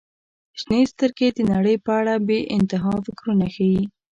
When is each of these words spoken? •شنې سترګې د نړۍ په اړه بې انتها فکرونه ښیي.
•شنې 0.59 0.81
سترګې 0.91 1.27
د 1.33 1.39
نړۍ 1.53 1.75
په 1.85 1.91
اړه 1.99 2.13
بې 2.27 2.39
انتها 2.57 2.93
فکرونه 3.05 3.45
ښیي. 3.55 3.81